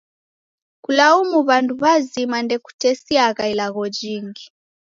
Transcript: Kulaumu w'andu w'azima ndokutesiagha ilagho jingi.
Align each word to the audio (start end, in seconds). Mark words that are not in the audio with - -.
Kulaumu 0.83 1.37
w'andu 1.47 1.73
w'azima 1.81 2.37
ndokutesiagha 2.43 3.43
ilagho 3.53 3.83
jingi. 3.97 4.45